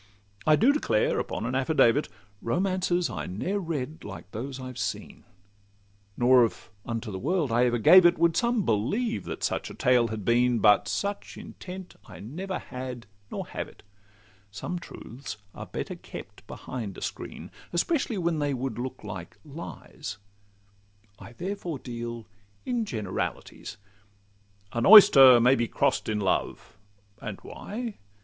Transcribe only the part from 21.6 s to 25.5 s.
deal in generalities. 'An oyster